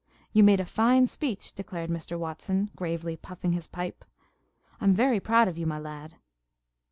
"You 0.33 0.43
made 0.43 0.59
a 0.59 0.65
fine 0.65 1.05
speech," 1.05 1.53
declared 1.53 1.91
Mr. 1.91 2.17
Watson, 2.17 2.71
gravely 2.75 3.15
puffing 3.15 3.51
his 3.51 3.67
pipe. 3.67 4.03
"I 4.79 4.85
am 4.85 4.95
very 4.95 5.19
proud 5.19 5.47
of 5.47 5.59
you, 5.59 5.67
my 5.67 5.77
lad." 5.77 6.15